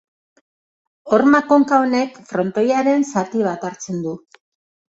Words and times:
Horma-konka 1.17 1.79
honek 1.83 2.17
frontoiaren 2.31 3.07
zati 3.13 3.47
bat 3.51 3.69
hartzen 3.71 4.01
du. 4.09 4.19